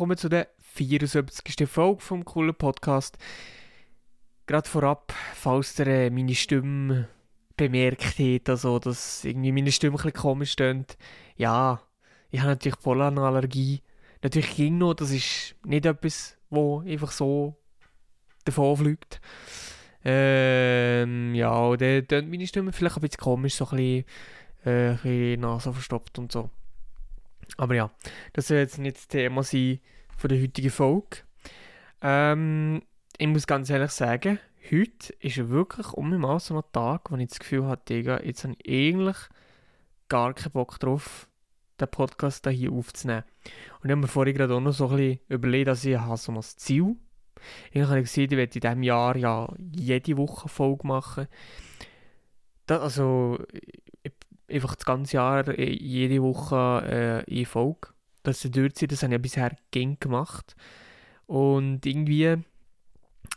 [0.00, 1.68] Willkommen zu der 74.
[1.68, 3.18] Folge vom coolen Podcast.
[4.46, 7.06] Gerade vorab, falls ihr äh, meine Stimme
[7.58, 10.96] bemerkt habt, also dass irgendwie meine Stimme ein bisschen komisch stöhnt.
[11.36, 11.82] Ja,
[12.30, 13.82] ich habe natürlich voll eine Allergie.
[14.22, 17.56] Natürlich ging noch, das ist nicht etwas, wo einfach so
[18.46, 19.20] davon fliegt.
[20.02, 24.04] Ähm, ja, und dann tönt meine Stimme vielleicht ein bisschen komisch, so ein bisschen,
[24.64, 26.48] äh, ein bisschen Nase verstopft und so.
[27.60, 27.90] Aber ja,
[28.32, 29.80] das soll jetzt nicht das Thema sein
[30.16, 31.18] von der heutigen Folge.
[32.00, 32.80] Ähm,
[33.18, 34.38] ich muss ganz ehrlich sagen,
[34.70, 38.44] heute ist wirklich um mich mal so ein Tag, wo ich das Gefühl hatte, jetzt
[38.44, 39.16] habe ich eigentlich
[40.08, 41.28] gar keinen Bock drauf,
[41.78, 43.24] den Podcast hier aufzunehmen.
[43.80, 46.16] Und ich habe mir vorhin gerade auch noch so ein bisschen überlegt, dass ich habe
[46.16, 46.96] so ein Ziel
[47.72, 51.28] ich habe gesehen, ich werde in diesem Jahr ja jede Woche Folge machen.
[52.66, 53.38] Das, also
[54.50, 57.88] einfach das ganze Jahr, äh, jede Woche äh, eine Folge.
[58.22, 60.54] Das durchziehen, das habe ich bisher gern gemacht.
[61.26, 62.36] Und irgendwie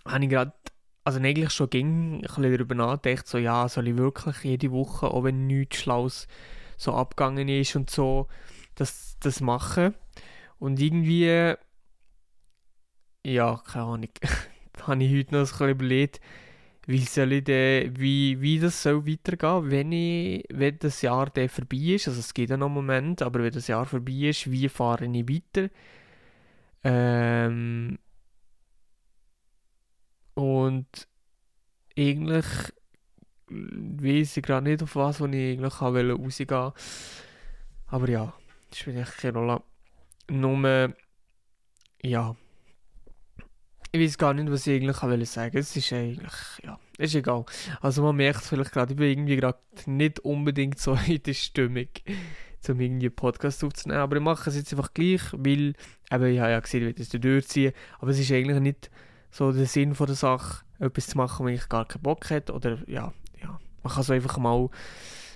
[0.06, 0.54] habe ich gerade,
[1.04, 5.24] also eigentlich schon gern ein darüber nachgedacht, so ja, soll ich wirklich jede Woche, auch
[5.24, 6.28] wenn nichts Schlaues
[6.78, 8.28] so abgegangen ist und so,
[8.76, 9.94] das, das machen.
[10.60, 11.56] Und irgendwie
[13.26, 14.10] ja, keine Ahnung,
[14.82, 16.22] habe ich heute noch ein bisschen überlegt,
[16.86, 21.50] wie soll ich denn, wie, wie das soll weitergehen, wenn, ich, wenn das Jahr dann
[21.50, 24.52] vorbei ist, also es geht ja noch einen Moment, aber wenn das Jahr vorbei ist,
[24.52, 25.70] wie fahre ich weiter?
[26.84, 27.98] Ähm,
[30.34, 31.08] und
[31.98, 32.46] eigentlich
[33.48, 36.74] weiß ich gerade nicht, auf was ich eigentlich rausgehen wollte.
[37.88, 38.34] Aber ja,
[38.70, 39.64] das spielt eigentlich keine Rolle.
[40.30, 40.96] Nur,
[42.02, 42.36] ja,
[43.96, 45.56] ich weiß gar nicht, was ich eigentlich wollte sagen.
[45.56, 47.46] Es ist eigentlich, ja, ist egal.
[47.80, 51.90] Also man merkt vielleicht gerade, ich bin irgendwie gerade nicht unbedingt so in der Stimmung,
[52.68, 54.02] um irgendwie einen Podcast aufzunehmen.
[54.02, 55.76] Aber ich mache es jetzt einfach gleich, weil,
[56.12, 57.74] eben, ich habe ja gesehen, ich will das durchziehen.
[58.00, 58.90] Aber es ist eigentlich nicht
[59.30, 62.54] so der Sinn von der Sache, etwas zu machen, wenn ich gar keinen Bock hätte.
[62.54, 64.70] Oder, ja, ja, man kann so einfach mal,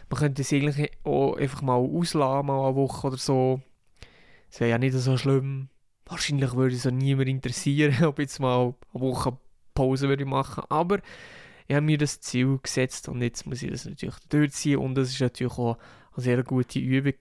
[0.10, 3.62] man könnte es eigentlich auch einfach mal ausladen, mal eine Woche oder so.
[4.50, 5.70] Es wäre ja nicht so schlimm
[6.10, 9.38] Wahrscheinlich würde es auch niemand interessieren, ob ich jetzt mal eine Woche
[9.74, 10.64] Pause würde machen.
[10.70, 11.00] Aber
[11.68, 14.80] ich habe mir das Ziel gesetzt und jetzt muss ich das natürlich durchziehen.
[14.80, 15.78] Und das ist natürlich auch
[16.14, 17.14] eine sehr gute Übung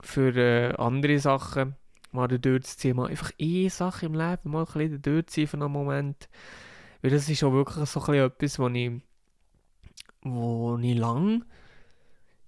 [0.00, 1.76] für äh, andere Sachen.
[2.12, 6.28] Mal durchzuziehen, mal einfach eine Sache im Leben, mal ein bisschen durchziehen für einen Moment.
[7.02, 8.92] Weil das ist auch wirklich so ein etwas, wo ich,
[10.82, 11.44] ich lang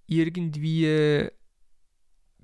[0.06, 1.28] irgendwie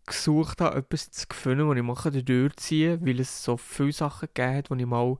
[0.06, 4.56] gesucht habe, etwas zu finden, was ich mache, durchziehe, weil es so viele Sachen gegeben
[4.56, 5.18] hat, die ich mal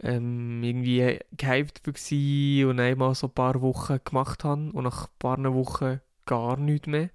[0.00, 5.10] ähm, irgendwie gehypt war und einmal so ein paar Wochen gemacht habe und nach ein
[5.18, 7.10] paar Wochen gar nichts mehr.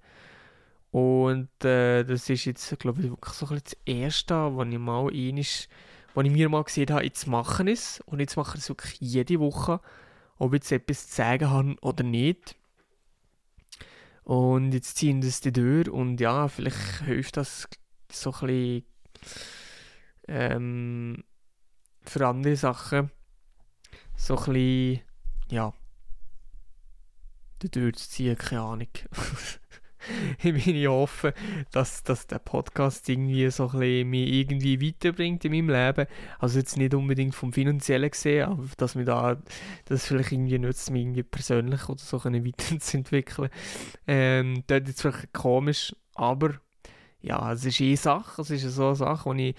[0.90, 5.68] Und äh, das ist jetzt, glaube ich, wirklich so das Erste, was ich mal einisch,
[6.14, 8.00] was ich mir mal gesehen habe, jetzt machen es.
[8.06, 9.80] Und jetzt mache ich es wirklich jede Woche,
[10.38, 12.54] ob ich jetzt etwas zu sagen habe oder nicht.
[14.24, 17.68] Und jetzt ziehen das die durch und ja, vielleicht hilft das
[18.10, 18.84] so ein bisschen
[20.28, 21.24] ähm,
[22.02, 23.10] für andere Sachen.
[24.16, 25.02] So ein bisschen,
[25.50, 25.74] ja,
[27.62, 28.88] die durchzuziehen, keine Ahnung.
[30.42, 31.32] ich bin ja offen,
[31.70, 36.06] dass, dass der Podcast irgendwie so ein mich irgendwie weiterbringt in meinem Leben.
[36.38, 39.36] Also jetzt nicht unbedingt vom Finanziellen gesehen, aber dass mir da
[39.86, 43.50] das vielleicht irgendwie nützt, mich irgendwie persönlich oder so können weiterzuentwickeln.
[44.06, 46.54] Ähm, das ist jetzt vielleicht komisch, aber
[47.20, 49.54] ja, es ist eh Sache, es ist so eine Sache, wo ich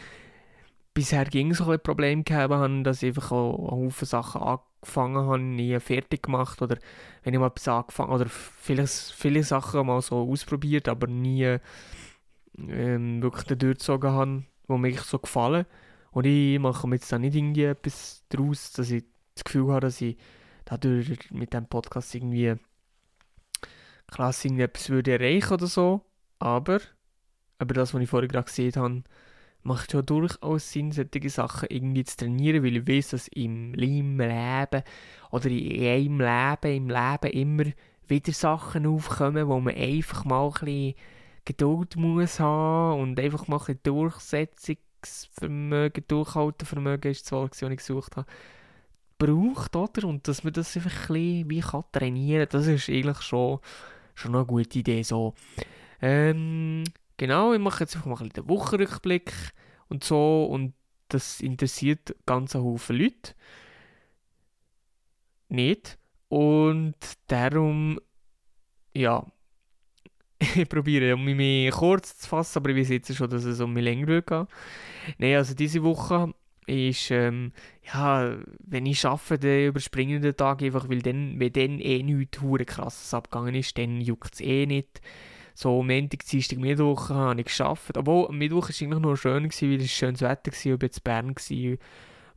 [0.93, 4.41] bisher ging so ein Problem gehabt habe, dass ich einfach auch Haufen Sachen
[4.85, 6.77] angefangen habe, nie fertig gemacht oder
[7.23, 11.57] wenn ich mal etwas angefangen oder viele, viele Sachen mal so ausprobiert, aber nie
[12.57, 15.65] ähm, wirklich durchgezogen habe, die mir so gefallen.
[16.11, 19.81] Und ich mache mir jetzt da nicht irgendwie etwas daraus, dass ich das Gefühl habe,
[19.81, 20.17] dass ich
[20.63, 22.55] dadurch mit dem Podcast irgendwie
[24.07, 26.01] klasse etwas würde erreichen oder so.
[26.39, 26.79] Aber,
[27.59, 29.03] aber das, was ich vorher gerade gesehen habe,
[29.65, 34.83] macht ja durchaus Sinn, solche Sachen irgendwie zu trainieren, weil ich weiß, dass im Leben
[35.31, 37.63] oder in einem Leben, im Leben immer
[38.07, 40.93] wieder Sachen aufkommen, wo man einfach mal ein bisschen
[41.45, 48.27] Geduld muss haben und einfach mal ein Durchsetzungsvermögen, Durchhaltevermögen ist das Wort, ich gesucht habe,
[49.17, 50.07] braucht, oder?
[50.07, 53.57] Und dass man das einfach ein bisschen wie kann trainieren kann, das ist eigentlich schon,
[54.13, 55.33] schon eine gute Idee, so.
[56.01, 56.83] Ähm,
[57.17, 59.31] Genau, ich mache jetzt einfach mal den Wochenrückblick
[59.87, 60.73] und so und
[61.09, 63.33] das interessiert ganz einen Haufen Leute.
[65.49, 65.97] Nicht.
[66.27, 66.95] Und
[67.27, 67.99] darum,
[68.93, 69.25] ja,
[70.39, 73.73] ich probiere, um mich kurz zu fassen, aber ich weiß jetzt schon, dass es um
[73.73, 74.47] mich länger gehen.
[75.17, 76.33] Nein, also diese Woche
[76.67, 77.53] ist, ähm,
[77.93, 82.39] ja, wenn ich arbeite, überspringe ich den Tag einfach, weil dann, wenn dann eh nichts
[82.65, 85.01] krasses abgegangen ist, dann juckt es eh nicht.
[85.57, 87.97] So, Montag, Dienstag, Mittwoch habe ich geschafft.
[87.97, 90.65] Obwohl, am Mittwoch war es eigentlich nur schön, gewesen, weil es schönes Wetter war ich
[90.65, 91.33] war in Bern.
[91.33, 91.79] Gewesen.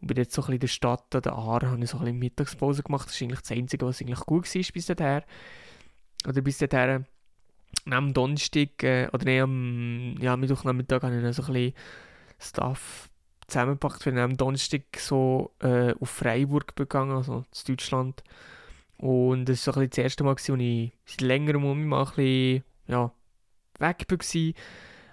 [0.01, 2.85] Und bin jetzt so in der Stadt an der Aare, habe ich so ein Mittagspause
[2.85, 3.09] gemacht.
[3.09, 5.23] Das ist eigentlich das Einzige, was eigentlich gut war bis dahin.
[6.29, 7.07] Oder bis dahin,
[7.91, 11.75] am Donnerstag, äh, oder nee, am ja, Mittwochnachmittag habe ich dann so ein bisschen
[12.39, 13.11] Stuff
[13.49, 14.07] zusammengepackt.
[14.07, 18.23] Wir am Donnerstag so äh, auf Freiburg begangen, also in Deutschland.
[18.99, 22.65] Und das war so das erste Mal, als ich seit längerem um mal ein bisschen,
[22.89, 23.13] ja,
[23.79, 24.53] weg war.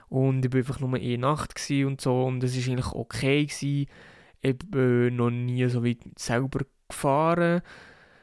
[0.09, 2.25] Und ich war einfach nur eine Nacht und so.
[2.25, 3.45] Und das war eigentlich okay.
[3.45, 3.87] Gewesen.
[4.41, 7.61] Ich bin noch nie so weit selber gefahren.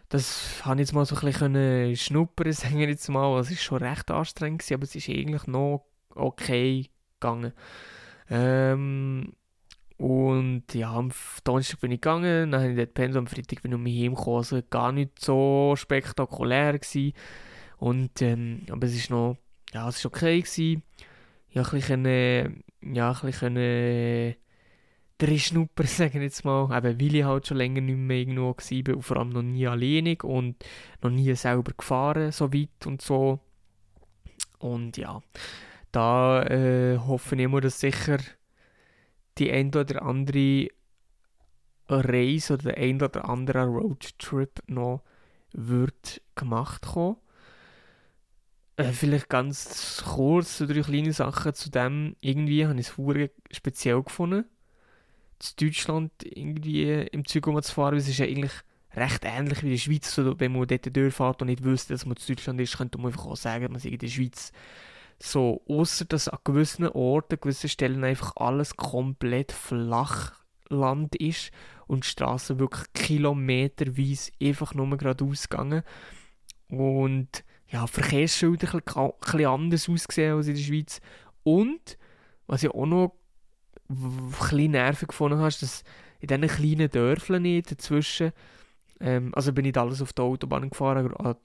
[0.09, 3.39] Das habe ich jetzt mal so ein bisschen schnuppern, sagen wir jetzt mal.
[3.41, 7.53] Es war schon recht anstrengend, gewesen, aber es ist eigentlich noch okay gegangen.
[8.29, 9.33] Ähm,
[9.97, 11.13] und ja, am
[11.45, 14.03] Donnerstag bin ich gegangen, dann habe ich dort gepennt, am Freitag bin ich um mich
[14.03, 17.13] heimgekommen, also gar nicht so spektakulär gewesen.
[17.83, 19.37] Und, ähm, aber es ist noch,
[19.73, 20.85] ja, es ist okay gewesen.
[21.49, 24.37] Ich konnte ein bisschen, ja, ein bisschen
[25.19, 26.67] drin schnuppern, sagen wir jetzt mal.
[26.77, 29.67] Eben, weil ich halt schon länger nicht mehr irgendwo war und vor allem noch nie
[29.67, 30.65] alleinig und
[31.03, 33.41] noch nie selber gefahren, so weit und so.
[34.61, 35.21] Und ja,
[35.91, 38.19] da äh, hoffe ich immer, dass sicher
[39.39, 40.69] die ein oder andere
[41.89, 45.03] Reise oder der ein oder andere Roadtrip noch
[45.53, 47.17] wird gemacht kommen.
[48.77, 52.17] Äh, vielleicht ganz kurz so drei kleine Sachen zu dem.
[52.21, 54.45] Irgendwie habe ich es speziell gefunden,
[55.39, 57.97] zu Deutschland irgendwie im Zug fahren.
[57.97, 58.53] Es ist ja eigentlich
[58.95, 60.15] recht ähnlich wie in der Schweiz.
[60.15, 63.09] So, wenn man dort durchfährt und nicht wüsste, dass man zu Deutschland ist, könnte man
[63.09, 64.53] einfach auch sagen, man in der Schweiz
[65.19, 71.53] so, außer dass an gewissen Orten, gewissen Stellen einfach alles komplett Flachland ist
[71.87, 75.83] und die Straßen wirklich kilometerweise einfach nur geradeaus gegangen.
[76.69, 78.83] Und ja, Verkehrsschilder ein
[79.21, 81.01] bisschen anders ausgesehen als in der Schweiz.
[81.43, 81.99] Und,
[82.47, 83.15] was ich auch noch
[83.89, 85.83] ein bisschen nervig gefunden habe, ist, dass
[86.21, 88.33] in diesen kleinen Dörfern dazwischen,
[89.01, 91.37] ähm, also bin ich alles auf der Autobahn gefahren, an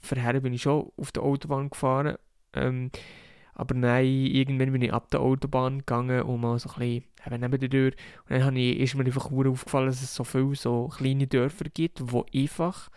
[0.00, 2.16] vorher bin ich schon auf der Autobahn gefahren,
[2.54, 2.90] ähm,
[3.54, 7.40] aber nein, irgendwann bin ich ab der Autobahn gegangen und mal so ein bisschen eben
[7.40, 7.92] neben der Tür.
[8.28, 12.00] Und dann ich, ist mir einfach aufgefallen, dass es so viele so kleine Dörfer gibt,
[12.12, 12.90] wo einfach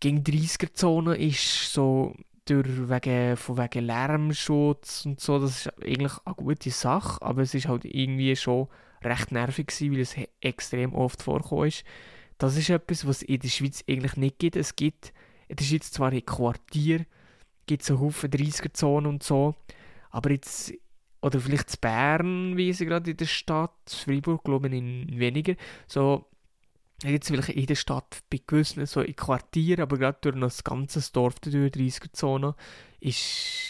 [0.00, 2.14] gegen 30er-Zone ist, so
[2.44, 7.54] durch wegen, von wegen Lärmschutz und so, das ist eigentlich eine gute Sache, aber es
[7.54, 8.68] ist halt irgendwie schon
[9.02, 11.84] recht nervig gewesen, weil es extrem oft vorkommt ist.
[12.38, 14.56] Das ist etwas, was es in der Schweiz eigentlich nicht gibt.
[14.56, 15.12] Es gibt
[15.48, 17.06] in der Schweiz zwar in Quartier
[17.66, 19.54] gibt es einen Haufen 30er-Zonen und so.
[20.10, 20.72] Aber jetzt,
[21.20, 24.72] oder vielleicht in Bern, wie sie gerade in der Stadt, Freiburg glaube ich
[25.18, 25.54] weniger,
[25.86, 26.26] so
[27.04, 31.00] jetzt vielleicht in der Stadt bei gewissen so in Quartieren, aber gerade durch das ganze
[31.12, 32.54] Dorf durch 30er-Zone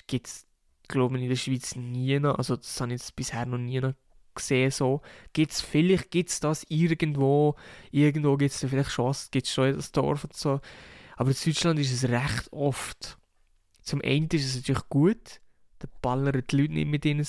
[0.07, 0.47] gibt es
[0.89, 3.81] glaube ich in der Schweiz nie noch, also das habe ich jetzt bisher noch nie
[3.81, 3.95] noch
[4.35, 5.01] gesehen so.
[5.33, 7.57] Gibt's, vielleicht gibt es das irgendwo,
[7.91, 10.61] irgendwo gibt es vielleicht schon, gibt schon das Dorf und so,
[11.17, 13.19] aber in Deutschland ist es recht oft
[13.87, 15.41] zum einen ist es natürlich gut,
[15.79, 17.25] da ballern die Leute nicht mit ihnen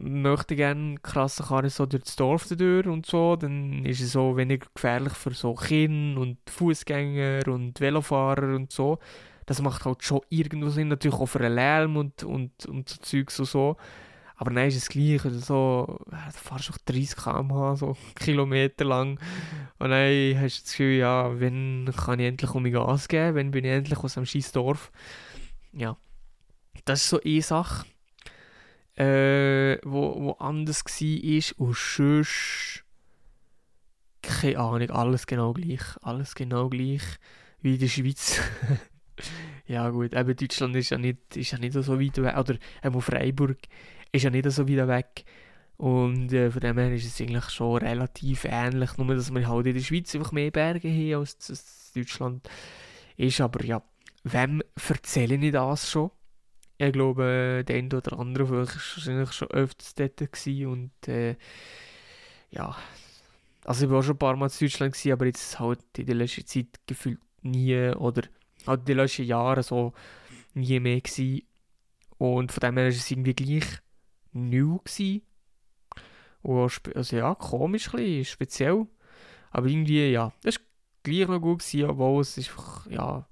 [0.00, 4.36] möchte gerne krasse Karren so durch das Dorf durch und so, dann ist es so
[4.36, 8.98] weniger gefährlich für so Kinder und Fußgänger und Velofahrer und so.
[9.46, 12.96] Das macht halt schon irgendwo Sinn, natürlich auch für den Lärm und, und, und so
[12.98, 13.76] Zeugs und so.
[14.40, 15.22] Aber nein, ist es gleich.
[15.24, 19.20] Oder so, da fahrst du 30 km/h, so Kilometer lang.
[19.78, 23.34] Und dann hast du das Gefühl, ja, wenn kann ich endlich um mich Gas geben?
[23.34, 24.90] Wenn bin ich endlich aus einem scheiß Dorf?
[25.72, 25.98] Ja.
[26.86, 27.84] Das ist so eine Sache,
[29.00, 31.66] äh, wo, wo anders war.
[31.66, 32.84] Und sonst,
[34.20, 35.80] keine Ahnung, alles genau gleich.
[36.02, 37.02] Alles genau gleich
[37.62, 38.40] wie in der Schweiz.
[39.66, 42.36] ja gut, eben Deutschland ist ja nicht, ist ja nicht so weit weg.
[42.36, 43.58] Oder eben Freiburg
[44.12, 45.24] ist ja nicht so weit weg.
[45.78, 49.66] Und äh, von dem her ist es eigentlich schon relativ ähnlich, nur dass wir halt
[49.66, 51.48] in der Schweiz einfach mehr Berge haben als
[51.94, 52.50] in Deutschland
[53.16, 53.40] ist.
[53.40, 53.82] Aber ja,
[54.24, 56.10] wem erzähle ich das schon?
[56.86, 61.36] Ich glaube, der eine oder andere von euch war wahrscheinlich schon öfters dort und äh,
[62.50, 62.74] ja,
[63.64, 66.14] also ich war schon ein paar Mal in Deutschland gewesen, aber jetzt halt in der
[66.14, 68.22] letzten Zeit gefühlt nie oder
[68.66, 69.92] halt in den letzten Jahren so
[70.54, 71.42] nie mehr gewesen.
[72.16, 73.66] Und von dem her ist es irgendwie gleich
[74.32, 75.22] neu gewesen.
[76.94, 78.86] Also ja, komisch, ein speziell.
[79.50, 80.62] Aber irgendwie, ja, das war
[81.02, 82.50] gleich noch gut gewesen, obwohl es ist
[82.88, 83.26] ja,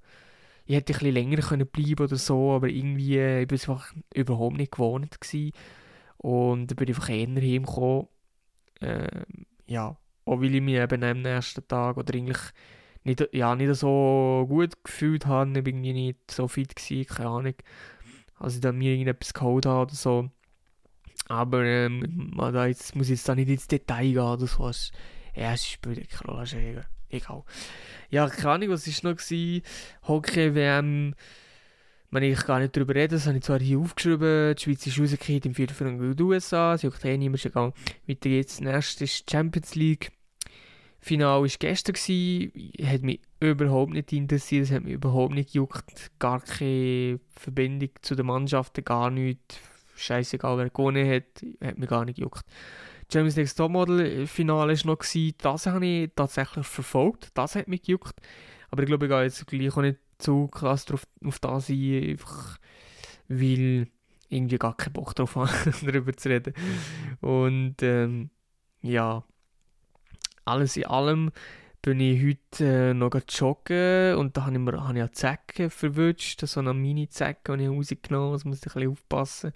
[0.68, 3.68] ich hätte ein bisschen länger können bleiben oder so, aber irgendwie äh, ich war es
[3.68, 5.52] einfach überhaupt nicht gewohnt gewesen.
[6.18, 8.08] Und dann bin ich einfach eher heimgekommen.
[8.80, 9.22] Äh,
[9.66, 9.96] ja,
[10.26, 12.38] auch weil ich mich eben am nächsten Tag oder eigentlich
[13.02, 17.30] nicht, ja, nicht so gut gefühlt habe, ich war irgendwie nicht so fit gewesen, keine
[17.30, 17.54] Ahnung.
[18.38, 20.28] Also ich dann mir irgendetwas geholt habe oder so.
[21.28, 24.68] Aber ähm, da jetzt, muss ich jetzt da nicht ins Detail gehen oder so.
[24.68, 24.92] Es
[25.66, 27.44] spielt keine Rolle, ist egal.
[28.10, 29.18] Ja, keine Ahnung, was war noch?
[29.18, 29.62] Gewesen?
[30.06, 31.14] Hockey-WM,
[32.10, 34.98] wenn ich gar nicht darüber rede, das habe ich zwar hier aufgeschrieben, die Schweiz ist
[34.98, 37.74] rausgekehrt im Viertelfinale gegen die USA, sie hat eh niemand gegangen.
[38.06, 40.10] Weiter geht's, nächstes ist die Champions League.
[41.00, 46.10] Finale war gestern, gewesen, hat mich überhaupt nicht interessiert, es hat mich überhaupt nicht gejuckt,
[46.18, 49.60] gar keine Verbindung zu den Mannschaften, gar nichts,
[49.94, 52.44] scheißegal wer gewonnen hat, hat mich gar nicht gejuckt.
[53.10, 55.34] Champions League Topmodel Finale war noch, gewesen.
[55.38, 58.14] das habe ich tatsächlich verfolgt, das hat mich gejuckt,
[58.70, 62.10] aber ich glaube, ich gehe jetzt gleich auch nicht zu krass drauf, auf das ein,
[62.10, 62.58] einfach
[63.28, 63.88] weil
[64.28, 65.50] irgendwie gar keinen Bock drauf habe,
[65.82, 66.54] darüber zu reden.
[67.20, 68.30] Und ähm,
[68.82, 69.24] ja,
[70.44, 71.30] alles in allem
[71.82, 75.70] bin ich heute äh, noch joggen und da habe ich mir hab ich eine Zecke
[75.70, 79.52] verwünscht, so eine Mini-Zecke, die ich rausgenommen das muss ich ein bisschen aufpassen.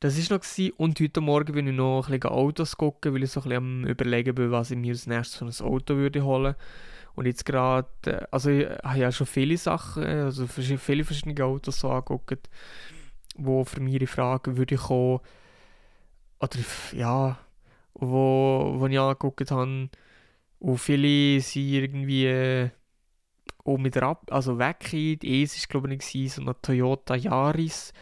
[0.00, 0.42] Das war noch.
[0.44, 0.72] Gewesen.
[0.76, 3.56] Und heute Morgen bin ich noch ein bisschen Autos gucken, weil ich so ein bisschen
[3.56, 6.54] am überlegen bin, was ich mir als nächstes für ein Auto würde holen
[7.16, 11.80] Und jetzt gerade, äh, also ich habe ja schon viele Sachen, also viele verschiedene Autos
[11.80, 12.48] so angeguckt,
[13.36, 15.20] wo für mich die Frage würde kommen,
[16.40, 16.58] oder
[16.92, 17.38] ja,
[17.94, 19.90] wo, wo ich angeguckt habe,
[20.60, 22.70] und viele sind irgendwie äh,
[23.64, 24.90] auch mit Rab also weg.
[24.90, 27.92] Die Es war glaube ich nicht, so ein Toyota Yaris.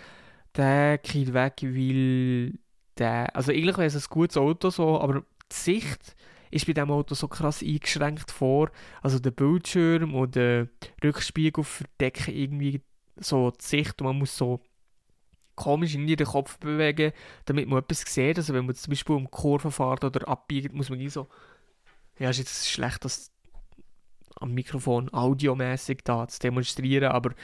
[0.57, 2.59] Der geht weg, weil
[2.99, 5.21] der, also eigentlich wäre es ein gutes Auto so, aber
[5.53, 6.17] die Sicht
[6.51, 8.71] ist bei diesem Auto so krass eingeschränkt vor.
[9.03, 10.69] Also der Bildschirm und der
[11.05, 12.81] Rückspiegel verdecken irgendwie
[13.17, 14.61] so die Sicht und man muss so
[15.55, 17.13] komisch in den Kopf bewegen,
[17.47, 18.39] damit man etwas sieht.
[18.39, 21.29] Also wenn man zum Beispiel um Kurven fährt oder abbiegt, muss man so
[22.19, 23.31] ja, ist jetzt schlecht, das
[24.37, 27.35] am Mikrofon audiomäßig da zu demonstrieren, aber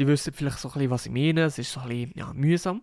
[0.00, 1.42] die wissen vielleicht so ein bisschen, was ich meine.
[1.42, 2.82] Es ist so ein bisschen ja, mühsam.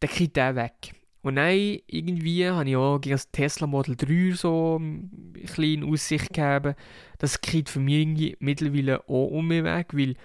[0.00, 0.94] Dann kriegt der weg.
[1.20, 1.54] Und dann
[1.86, 6.74] irgendwie habe ich auch gegen das Tesla Model 3 so ein bisschen in Aussicht gegeben.
[7.18, 10.16] Das kriegt für mich irgendwie mittlerweile auch um mich weg, weil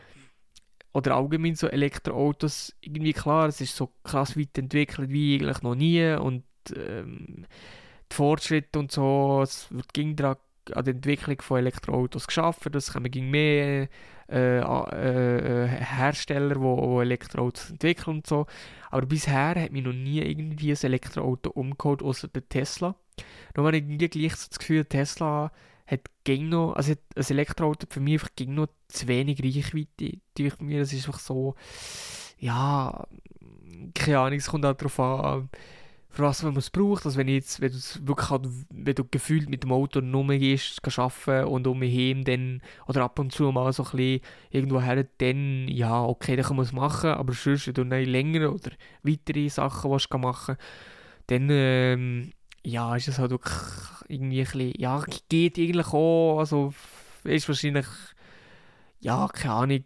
[0.91, 5.75] oder allgemein so Elektroautos, irgendwie klar, es ist so krass weit entwickelt wie eigentlich noch
[5.75, 6.43] nie und
[6.75, 7.45] ähm,
[8.11, 10.37] die Fortschritte und so, es wird ging daran
[10.75, 13.88] an der Entwicklung von Elektroautos geschaffen, es kommen mehr
[14.29, 18.45] äh, äh, Hersteller, die Elektroautos entwickeln und so.
[18.91, 22.95] Aber bisher hat mich noch nie irgendwie ein Elektroauto umgeholt, außer der Tesla.
[23.55, 25.51] Nur habe ich irgendwie gleich so das Gefühl, Tesla
[25.88, 30.59] hat ging noch, also ein Elektroauto für mich einfach ging noch zu wenig Reichweite durch
[30.59, 30.79] mir.
[30.79, 31.55] Das ist einfach so,
[32.38, 33.07] ja,
[33.95, 35.49] keine Ahnung, es kommt auch darauf an,
[36.09, 37.05] für was man es braucht.
[37.05, 41.47] Also wenn, jetzt, wenn, wirklich halt, wenn du gefühlt mit dem Auto nur gehst, arbeiten
[41.47, 45.05] und um mich heim, dann, oder ab und zu mal so ein bisschen irgendwo her,
[45.19, 48.71] dann, ja, okay, dann kann man es machen, aber sonst, wenn du nicht länger oder
[49.03, 50.57] weitere Sachen willst, machen
[51.27, 53.53] dann, ähm, ja, ist es halt wirklich
[54.07, 56.73] irgendwie ein bisschen, ja, geht eigentlich auch, also,
[57.23, 57.85] ist wahrscheinlich,
[58.99, 59.83] ja, keine Ahnung,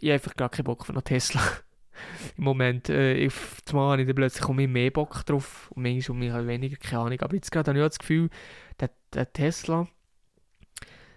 [0.00, 1.42] ich habe einfach gar keinen Bock auf einen Tesla
[2.36, 2.88] im Moment.
[2.88, 3.34] Äh, ich,
[3.64, 6.76] zumal habe ich dann plötzlich auch mehr Bock drauf und manchmal um mich halt weniger,
[6.76, 7.20] keine Ahnung.
[7.20, 8.30] Aber jetzt gerade habe ich auch das Gefühl,
[8.80, 9.88] der, der Tesla,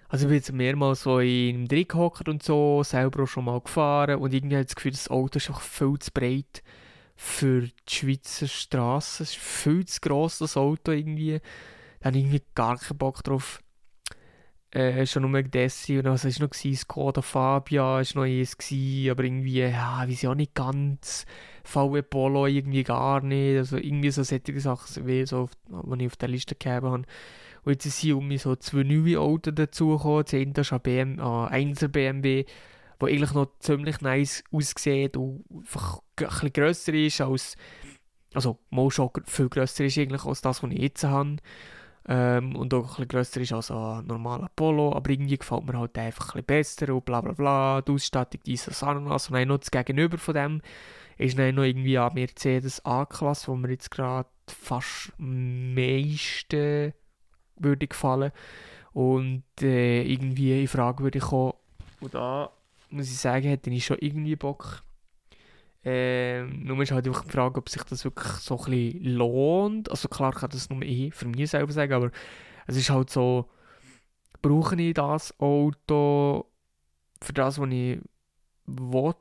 [0.10, 3.60] also ich bin jetzt mehrmals so in Drin gehockt und so, selber auch schon mal
[3.60, 6.64] gefahren und irgendwie habe ich das Gefühl, das Auto ist auch viel zu breit
[7.18, 9.24] für die Schweizer Straße.
[9.24, 11.42] Es ist viel zu gross, das Auto irgendwie.
[12.00, 13.60] Da habe ich irgendwie gar keinen Bock drauf
[14.72, 16.50] äh, schon nur Dessi und was war noch?
[16.50, 16.76] Gewesen?
[16.76, 21.26] Skoda Fabia war noch eins, gewesen, aber irgendwie, ja, weiß ich auch nicht ganz.
[21.64, 23.58] VW Polo irgendwie gar nicht.
[23.58, 26.96] Also irgendwie so solche Sachen, wie so, die ich auf der Liste gegeben habe.
[26.96, 27.06] Und
[27.66, 30.24] jetzt sind um mich so zwei neue Autos dazugekommen.
[30.24, 32.46] Das eine ist ein BMW, äh, 1er BMW,
[33.02, 37.56] der eigentlich noch ziemlich nice aussieht und einfach ein bisschen grösser ist als,
[38.34, 41.38] also mal schon viel grösser ist eigentlich als das, was ich jetzt habe
[42.08, 45.78] ähm, und auch ein bisschen grösser ist als ein normaler Polo, aber irgendwie gefällt mir
[45.78, 49.48] halt einfach ein bisschen besser und bla bla bla, die Ausstattung dieses Ananas und dann
[49.50, 50.62] noch das Gegenüber von dem
[51.18, 56.94] ist dann noch irgendwie ein Mercedes A-Klasse, wo mir jetzt gerade fast am meisten
[57.58, 58.32] würde gefallen.
[58.94, 61.54] Und äh, irgendwie in Frage würde kommen.
[62.00, 62.52] Und da
[62.90, 64.84] muss ich sagen, hätte ich schon irgendwie Bock
[65.84, 69.92] ähm, nur ist halt einfach die Frage, ob sich das wirklich so ein bisschen lohnt.
[69.92, 72.12] Also klar kann das nur ich für mich selber sagen, aber
[72.66, 73.50] es ist halt so,
[74.42, 76.46] brauche ich das Auto
[77.22, 78.00] für das, was ich
[78.66, 79.14] will,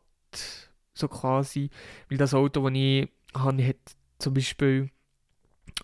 [0.95, 1.71] so quasi,
[2.09, 3.77] weil das Auto, das ich habe, hat
[4.19, 4.91] zum Beispiel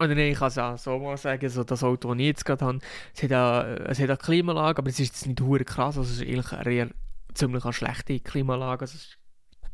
[0.00, 2.44] oder nein, ich kann es auch so mal sagen, so das Auto, das ich jetzt
[2.44, 2.78] gerade habe,
[3.14, 6.10] es hat eine, es hat eine Klimaanlage, aber es ist jetzt nicht hure krass, also
[6.10, 6.90] es ist eigentlich eine
[7.34, 9.18] ziemlich eine schlechte Klimaanlage, also es ist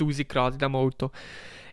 [0.00, 1.10] 1000 Grad in diesem Auto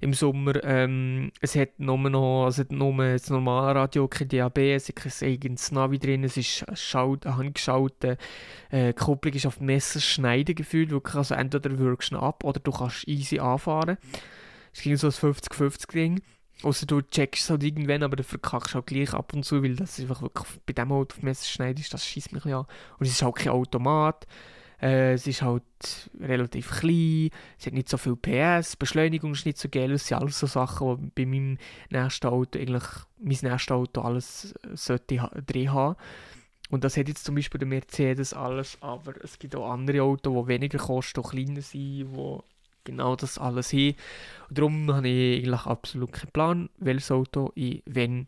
[0.02, 0.64] im Sommer.
[0.64, 5.30] Ähm, es hat nur noch, also nur das normale Radio, kein DAB, es ist kein
[5.30, 8.20] eigenes Navi drin, es ist schalt, handgeschaltet,
[8.70, 12.60] äh, die Kupplung ist auf Messer schneiden gefühlt, wirklich, also entweder wirkst du ab oder
[12.60, 13.98] du kannst easy anfahren.
[14.74, 16.22] Es ging so ein 50-50-Ding.
[16.64, 20.00] Außer du checkst halt irgendwann, aber du verkackst halt gleich ab und zu, weil das
[20.00, 22.66] einfach wirklich bei dem Auto auf Messer schneidest, das schießt mich an.
[22.98, 24.26] Und es ist halt kein Automat.
[24.82, 25.64] Äh, es ist halt
[26.20, 30.18] relativ klein, es hat nicht so viel PS, Beschleunigung ist nicht so geil, das sind
[30.18, 31.58] alles so Sachen, die bei meinem
[31.90, 32.84] nächsten Auto eigentlich,
[33.18, 35.96] mein nächstes Auto alles äh, sollte drin haben.
[36.70, 40.34] Und das hat jetzt zum Beispiel der Mercedes alles, aber es gibt auch andere Autos,
[40.34, 42.40] die weniger kosten, die kleiner sind, die
[42.84, 43.96] genau das alles haben.
[44.50, 48.28] Und darum habe ich eigentlich absolut keinen Plan, welches Auto ich, wenn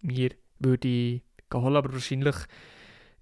[0.00, 1.20] mir würde
[1.52, 2.36] holen, aber wahrscheinlich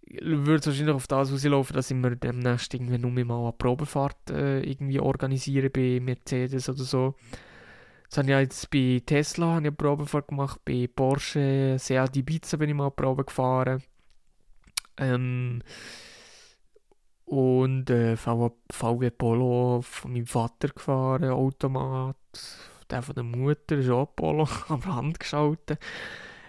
[0.07, 4.31] würde es wahrscheinlich auf das rauslaufen, dass ich mir demnächst irgendwie nur mal eine Probefahrt
[4.31, 7.15] äh, irgendwie organisieren bei Mercedes oder so.
[8.09, 12.57] Das habe ich jetzt bei Tesla habe ich eine Probefahrt gemacht, bei Porsche Seat Ibiza
[12.57, 13.83] bin ich mal eine Probe gefahren.
[14.97, 15.63] Ähm,
[17.25, 22.17] und äh, VW, VW Polo von meinem Vater gefahren, Automat.
[22.91, 25.81] Der von der Mutter ist auch Polo, am Rand geschaltet.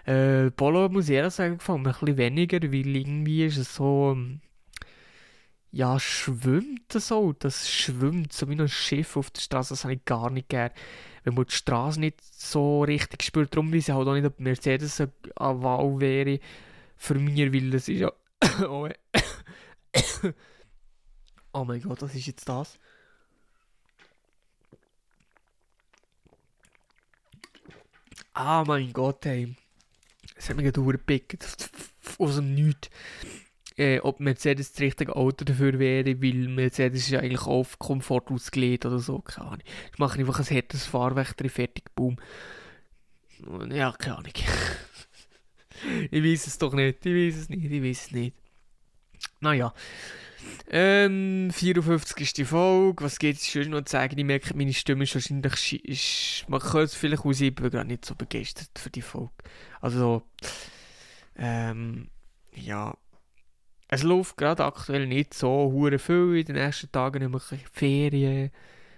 [0.06, 3.76] Äh, Polo muss ich ehrlich sagen, gefällt mir ein bisschen weniger, weil irgendwie ist es
[3.76, 4.12] so.
[4.16, 4.42] Ähm,
[5.72, 7.34] ja, schwimmt das so.
[7.34, 9.74] Das schwimmt so wie ein Schiff auf der Straße.
[9.74, 10.72] Das habe ich gar nicht gern.
[11.24, 14.40] Wenn man die Straße nicht so richtig spürt, darum weiß ich halt auch nicht, ob
[14.40, 16.40] Mercedes eine Wahl wäre
[16.96, 18.12] für mich, weil das ist ja.
[18.70, 18.88] oh,
[21.54, 22.80] oh mein Gott, was ist jetzt das?
[28.34, 29.56] Ah mein Gott, ey.
[30.46, 30.90] Es hat mich gerade.
[32.20, 32.92] Aus dem Nichts.
[33.78, 38.30] Äh, ob Mercedes das richtige Auto dafür wäre, weil Mercedes ist ja eigentlich auf Komfort
[38.30, 39.64] ausgelegt oder so, keine Ahnung.
[39.92, 42.18] Ich mache einfach ein härtes Fahrwerk drin, fertig, boom.
[43.72, 44.32] Ja, keine Ahnung.
[46.12, 48.36] ich weiß es doch nicht, ich weiß es nicht, ich weiß es nicht.
[49.42, 49.74] Naja.
[50.70, 53.04] Ähm, 54 ist die Folge.
[53.04, 54.18] Was geht es schon noch zu sagen?
[54.18, 55.86] Ich merke, meine Stimme ist wahrscheinlich.
[55.86, 59.34] Ist, man könnte es vielleicht aussehen, ich bin gerade nicht so begeistert für die Folge.
[59.82, 60.24] Also,
[61.38, 62.10] ähm,
[62.54, 62.96] ja.
[63.88, 66.38] Es läuft gerade aktuell nicht so hure viel.
[66.38, 67.40] In den ersten Tagen immer
[67.72, 68.52] Ferien.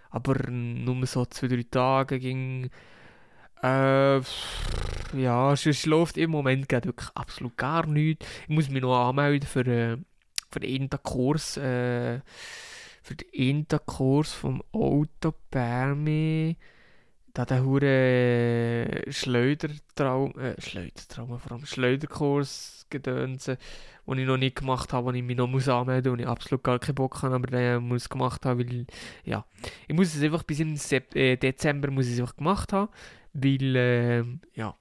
[0.09, 2.69] Aber nur so zwei, drei Tage ging.
[3.61, 4.21] Äh,
[5.13, 8.25] ja, es läuft im Moment wirklich absolut gar nichts.
[8.43, 9.65] Ich muss mich noch anmelden für.
[9.65, 9.97] Äh,
[10.49, 12.19] für den Kurs, äh,
[13.01, 16.57] für den Kurs vom Autopermi,
[17.33, 23.57] da der hure Schleudertraum, äh, Schleudertraum, vor allem Schleuderkurs gedönse,
[24.07, 26.27] den ich noch nicht gemacht habe, wo ich mich noch muss anmelden muss und ich
[26.27, 28.87] absolut gar keinen Bock habe, aber den muss gemacht haben, weil,
[29.23, 29.45] ja,
[29.87, 30.75] ich muss es einfach bis im
[31.13, 32.91] äh, Dezember muss ich es einfach gemacht haben,
[33.33, 34.23] weil, äh,
[34.55, 34.75] ja,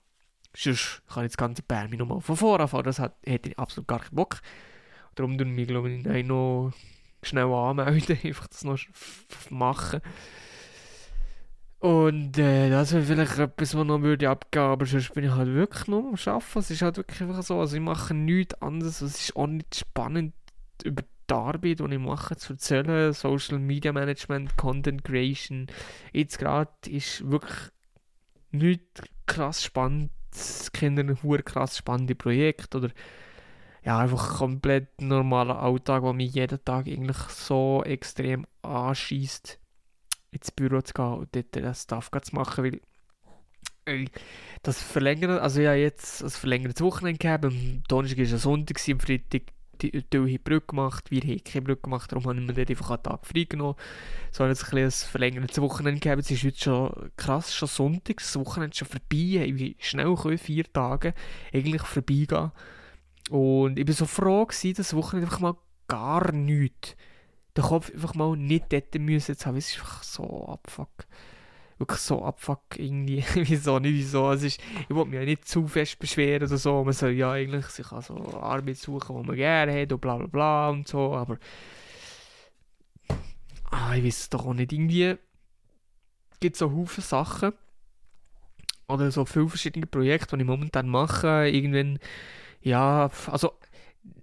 [0.55, 3.89] sonst kann ich das ganze Permi nochmal von vorne fahren, das hat, hätte ich absolut
[3.89, 4.41] gar keinen Bock.
[5.17, 6.73] Darum tun wir, glaube ich, noch
[7.23, 8.79] schnell anmelden, einfach das noch
[9.51, 10.01] machen.
[11.79, 15.49] Und äh, das wäre vielleicht etwas, was noch würde abgehen, aber sonst bin ich halt
[15.49, 16.59] wirklich nur am Arbeiten.
[16.59, 19.75] Es ist halt wirklich einfach so, also ich mache nichts anderes, es ist auch nicht
[19.75, 20.35] spannend
[20.85, 23.13] über die Arbeit, die ich mache, zu erzählen.
[23.13, 25.67] Social Media Management, Content Creation.
[26.13, 27.71] Jetzt gerade ist wirklich
[28.53, 30.11] nichts krass spannend,
[30.73, 32.91] Kinder ein krass spannende Projekt oder
[33.87, 39.61] ja, einfach komplett normaler Alltag, der mich jeden Tag eigentlich so extrem anschießt,
[40.33, 42.81] ins Büro zu gehen und dort das Stuff zu machen, weil
[43.85, 44.09] ey,
[44.65, 48.99] das verlängert, also ja jetzt ein verlängertes Wochenende gehabt, am Donnerstag war es Sonntag, am
[48.99, 49.43] Freitag
[49.81, 53.03] die Teil Brücke gemacht, wir haben keine Brücke gemacht, darum haben wir dort einfach einen
[53.05, 53.77] Tag frei genommen.
[54.33, 58.17] So hat jetzt ein, ein verlängertes Wochenende gehabt, es ist heute schon krass, schon Sonntag,
[58.17, 61.15] das Wochenende ist schon vorbei, wie schnell können vier Tage
[61.53, 62.51] eigentlich vorbeigehen.
[63.31, 65.57] Und ich war so froh, gewesen, das Wochenende einfach mal
[65.89, 66.97] gar nichts.
[67.57, 69.57] Den Kopf einfach mal nicht dort müssen zu haben.
[69.57, 71.07] Es ist einfach so abfuck.
[71.79, 73.25] Wirklich so abfuck irgendwie.
[73.35, 74.31] wieso nicht, wieso.
[74.33, 76.85] Es ist, ich wollte mich ja nicht zu fest beschweren oder so.
[76.85, 80.27] Man soll ja eigentlich sich also Arbeit suchen, die man gerne hat und bla bla
[80.27, 81.15] bla und so.
[81.15, 81.39] Aber
[83.71, 84.73] ah, ich weiß es doch auch nicht.
[84.73, 85.17] Irgendwie
[86.41, 87.53] gibt es so Haufen Sachen
[88.89, 91.49] oder so viele verschiedene Projekte, die ich momentan mache.
[91.49, 91.99] Irgendwann
[92.63, 93.53] ja, also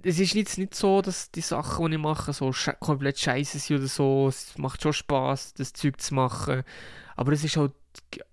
[0.03, 3.59] es ist jetzt nicht so, dass die Sachen, die ich mache, so sche komplett scheiße
[3.59, 4.27] sind oder so.
[4.27, 6.63] Es macht schon Spaß, das Zeug zu machen.
[7.15, 7.73] Aber es ist halt,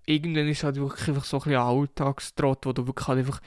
[0.05, 3.41] irgendwann ist halt wirklich einfach so ein bisschen Alltagstrott, wo du wirklich halt einfach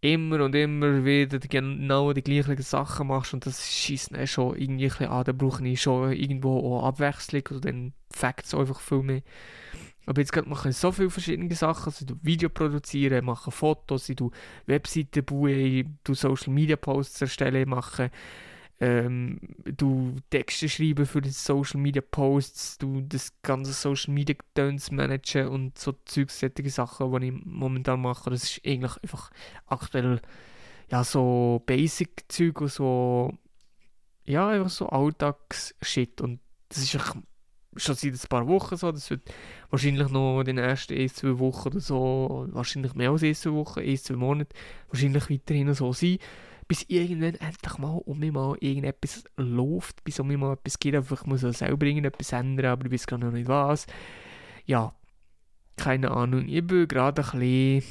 [0.00, 5.04] immer und immer wieder genau die gleichen Sachen machst und das schießt dann schon irgendwie
[5.04, 9.22] an, da brauche ich schon irgendwo auch Abwechslung oder dann Facts einfach viel mehr.
[10.06, 11.86] Aber jetzt mache ich so viele verschiedene Sachen.
[11.86, 14.18] Also, ich Video produzieren, mache Fotos, ich
[14.66, 15.86] Webseiten bauen, ich
[16.18, 18.10] Social Media Posts erstellen, mache
[18.80, 24.90] ähm, du Texte schreiben für die Social Media Posts, du das ganze Social Media Gedöns
[24.90, 28.30] managen und so Zeugs, Sachen, die ich momentan mache.
[28.30, 29.30] Das ist eigentlich einfach
[29.66, 30.20] aktuell
[30.90, 33.38] ja so Basic-Zeug und so
[34.24, 36.98] ja, einfach so Alltags-Shit und das ist
[37.76, 38.92] schon seit ein paar Wochen so.
[38.92, 39.22] Das wird
[39.70, 43.52] wahrscheinlich noch in den ersten ein, zwei Wochen oder so, wahrscheinlich mehr als ein, zwei
[43.52, 44.54] Wochen, ein, zwei Monate,
[44.88, 46.18] wahrscheinlich weiterhin so sein.
[46.68, 50.94] Bis irgendwann endlich mal um mich mal irgendetwas läuft, bis um mich mal etwas geht.
[50.94, 53.86] Einfach muss ich selber irgendetwas ändern, aber ich weiß gar noch nicht was.
[54.64, 54.94] Ja,
[55.76, 56.48] keine Ahnung.
[56.48, 57.82] Ich bin gerade ein bisschen.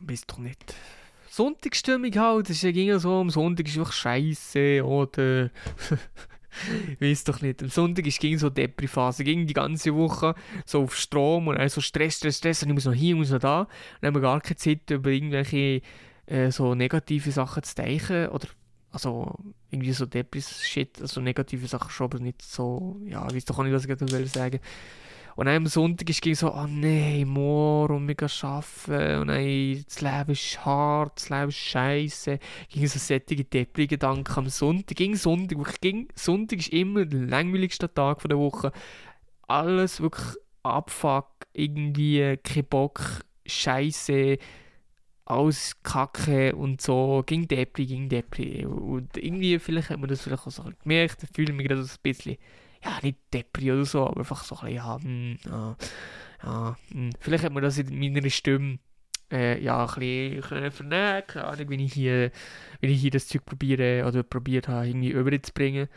[0.00, 0.74] Weiß doch nicht.
[1.28, 2.50] Sonntagsstimmung halt.
[2.50, 5.50] Das ist ja so, am Sonntag ist einfach scheiße oder.
[7.00, 7.62] weiß doch nicht.
[7.62, 10.34] Am Sonntag ist gegen so Depri-Phase, gegen die ganze Woche
[10.64, 13.30] so auf Strom und also Stress, Stress, Stress und ich muss noch hier, ich muss
[13.30, 13.60] noch da.
[13.62, 13.68] Und
[14.00, 15.82] dann haben wir gar keine Zeit, über irgendwelche
[16.26, 18.48] äh, so negative Sachen zu denken oder
[18.90, 19.34] also
[19.70, 23.62] irgendwie so Depris-Shit, also negative Sachen schon, aber nicht so, ja, ich weiß doch auch
[23.62, 24.60] nicht, was ich gerade sagen
[25.36, 29.84] und dann am Sonntag ist es so, oh nein, morgen wir gehen arbeiten und nein,
[29.86, 32.38] das Leben ist hart, das Leben ist scheiße.
[32.68, 34.96] Ging so sättige Depri-Gedanken am Sonntag.
[34.96, 38.72] Ging Sonntag, wirklich, ging, Sonntag ist immer der langweiligste Tag der Woche.
[39.48, 43.00] Alles wirklich Abfuck, irgendwie kein Bock,
[43.46, 44.38] Scheiße,
[45.24, 47.22] alles Kacke und so.
[47.26, 48.66] Ging Depri, ging Depri.
[48.66, 52.02] Und irgendwie, vielleicht hat man das vielleicht auch so gemerkt, fühle mich gerade so ein
[52.02, 52.36] bisschen
[52.84, 55.76] ja, nicht Depri oder so, aber einfach so ein bisschen, ja, mh, hm, ja,
[56.44, 56.94] ja mh.
[56.94, 57.10] Hm.
[57.20, 58.78] vielleicht hat man das in meiner Stimme
[59.32, 62.30] äh, ja, ein bisschen vernehmen keine Ahnung, wenn ich hier,
[62.80, 65.88] wenn ich hier das Zeug probiere oder probiert habe, irgendwie überzubringen.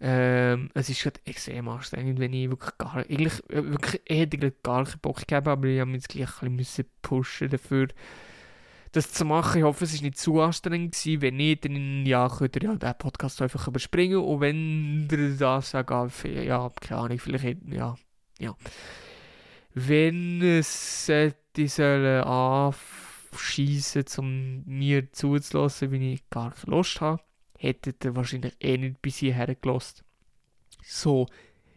[0.00, 4.50] Ähm, es ist gerade extrem anstrengend, wenn ich wirklich gar, eigentlich, äh, wirklich, ich hätte
[4.62, 7.88] gar keinen Bock gehabt, aber ich habe mich jetzt gleich ein bisschen pushen dafür,
[8.94, 9.58] das zu machen.
[9.58, 11.22] Ich hoffe, es war nicht zu anstrengend gewesen.
[11.22, 14.18] Wenn nicht, dann ja, könnt ihr ja den Podcast einfach überspringen.
[14.18, 17.96] Und wenn ihr das sagt, ja, keine Ahnung, vielleicht, ja,
[18.38, 18.56] ja.
[19.74, 21.10] Wenn es
[21.56, 27.22] die sollen anschiessen, um mir zuzulassen, wenn ich gar keine Lust habe,
[27.58, 30.04] hättet ihr wahrscheinlich eh nicht bis hierher gelost.
[30.84, 31.26] So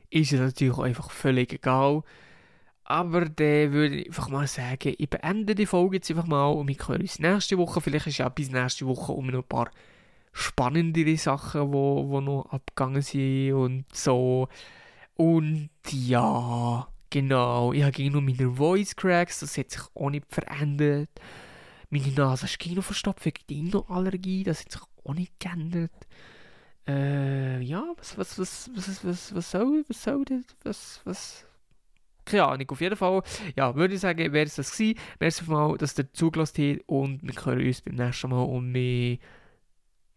[0.09, 2.03] ist es natürlich einfach völlig egal.
[2.89, 6.69] Aber dann würde ich einfach mal sagen, ich beende die Folge jetzt einfach mal und
[6.69, 7.81] wir hören uns nächste Woche.
[7.81, 9.69] Vielleicht ist ja bis nächste Woche um noch ein paar
[10.31, 14.47] spannendere Sachen, wo, wo noch abgegangen sind und so.
[15.15, 17.73] Und ja, genau.
[17.73, 21.09] Ich habe noch meine Voice Cracks, das hat sich auch nicht verändert.
[21.89, 25.91] Meine Nase ist noch verstopft wegen der Allergie, das hat sich auch nicht geändert.
[26.87, 31.45] Äh, ja, was, was, was, was, was, was soll, was soll das, was, was,
[32.27, 33.21] keine Ahnung, auf jeden Fall,
[33.55, 34.99] ja, würde ich sagen, wäre es das gewesen.
[35.19, 39.17] Merci mal, dass ihr zugelassen habt und wir hören uns beim nächsten Mal und wir,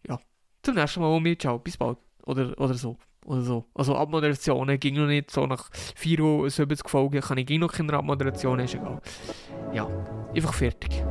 [0.07, 0.19] ja,
[0.61, 1.97] zum nächsten Mal und wir, ciao, bis bald.
[2.25, 2.97] Oder, oder so.
[3.25, 3.65] Oder so.
[3.75, 7.93] Also Abmoderationen ging noch nicht so nach 4 Uhr 70 Folgen, kann ich noch keine
[7.93, 8.99] Abmoderationen, ist egal.
[9.73, 9.87] Ja,
[10.33, 11.03] einfach fertig.